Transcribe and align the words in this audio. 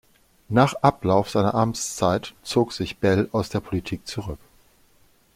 Nach 0.49 0.73
Ablauf 0.81 1.29
seiner 1.29 1.53
Amtszeit 1.53 2.33
zog 2.41 2.73
sich 2.73 2.97
Bell 2.97 3.29
aus 3.33 3.49
der 3.49 3.59
Politik 3.59 4.07
zurück. 4.07 4.39